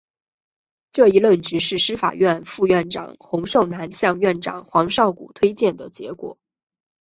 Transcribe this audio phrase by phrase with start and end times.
[0.93, 6.39] 这一任职是司法院副院长洪寿南向院长黄少谷推荐的结果。